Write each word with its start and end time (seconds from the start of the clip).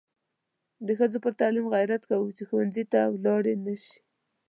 د 0.85 0.87
ښځو 0.99 1.17
پر 1.23 1.33
تعلیم 1.41 1.65
غیرت 1.75 2.01
کوو 2.09 2.35
چې 2.37 2.43
ښوونځي 2.49 2.83
ته 2.91 2.99
ولاړې 3.13 3.53
نشي. 3.65 3.97